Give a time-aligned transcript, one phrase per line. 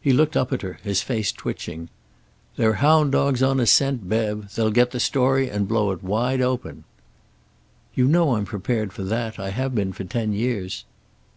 [0.00, 1.88] He looked up at her, his face twitching.
[2.56, 4.52] "They're hound dogs on a scent, Bev.
[4.56, 6.82] They'll get the story, and blow it wide open."
[7.94, 9.38] "You know I'm prepared for that.
[9.38, 10.84] I have been for ten years."